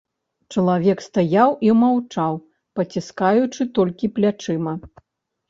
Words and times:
Чалавек 0.53 1.03
стаяў 1.07 1.49
і 1.67 1.71
маўчаў, 1.81 2.33
паціскаючы 2.81 3.61
толькі 3.79 4.13
плячыма. 4.19 4.73